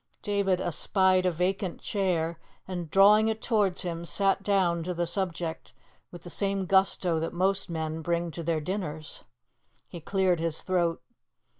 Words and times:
David 0.23 0.59
espied 0.59 1.27
a 1.27 1.31
vacant 1.31 1.79
chair, 1.79 2.39
and, 2.67 2.89
drawing 2.89 3.27
it 3.27 3.39
towards 3.39 3.83
him, 3.83 4.03
sat 4.03 4.41
down 4.41 4.81
to 4.81 4.95
the 4.95 5.05
subject 5.05 5.75
with 6.09 6.23
the 6.23 6.29
same 6.31 6.65
gusto 6.65 7.19
that 7.19 7.33
most 7.33 7.69
men 7.69 8.01
bring 8.01 8.31
to 8.31 8.41
their 8.41 8.59
dinners. 8.61 9.23
He 9.87 9.99
cleared 10.01 10.39
his 10.39 10.63
throat. 10.63 11.03